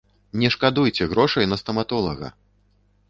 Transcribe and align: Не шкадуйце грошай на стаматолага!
Не 0.43 0.49
шкадуйце 0.55 1.07
грошай 1.11 1.49
на 1.53 1.61
стаматолага! 1.63 2.33